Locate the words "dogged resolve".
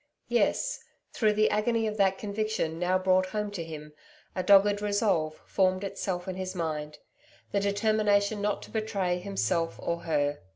4.41-5.39